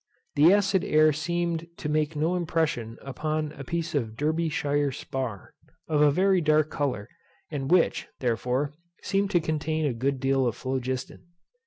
The 0.33 0.51
acid 0.51 0.83
air 0.83 1.13
seemed 1.13 1.67
to 1.77 1.87
make 1.87 2.15
no 2.15 2.33
impression 2.35 2.97
upon 3.03 3.51
a 3.51 3.63
piece 3.63 3.93
of 3.93 4.17
Derbyshire 4.17 4.91
spar, 4.91 5.53
of 5.87 6.01
a 6.01 6.09
very 6.09 6.41
dark 6.41 6.71
colour, 6.71 7.07
and 7.51 7.69
which, 7.69 8.07
therefore, 8.19 8.73
seemed 9.03 9.29
to 9.29 9.39
contain 9.39 9.85
a 9.85 9.93
good 9.93 10.19
deal 10.19 10.47
of 10.47 10.55
phlogiston. 10.55 11.27